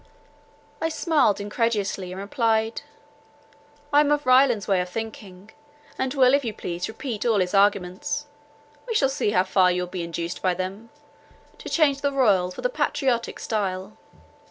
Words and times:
I 0.81 0.89
smiled 0.89 1.39
incredulously, 1.39 2.11
and 2.11 2.19
replied: 2.19 2.81
"I 3.93 3.99
am 3.99 4.09
of 4.11 4.25
Ryland's 4.25 4.67
way 4.67 4.81
of 4.81 4.89
thinking, 4.89 5.51
and 5.95 6.11
will, 6.15 6.33
if 6.33 6.43
you 6.43 6.53
please, 6.55 6.87
repeat 6.87 7.23
all 7.23 7.37
his 7.37 7.53
arguments; 7.53 8.25
we 8.87 8.95
shall 8.95 9.09
see 9.09 9.29
how 9.29 9.43
far 9.43 9.71
you 9.71 9.83
will 9.83 9.87
be 9.91 10.01
induced 10.01 10.41
by 10.41 10.55
them, 10.55 10.89
to 11.59 11.69
change 11.69 12.01
the 12.01 12.11
royal 12.11 12.49
for 12.49 12.63
the 12.63 12.67
patriotic 12.71 13.37
style." 13.37 13.93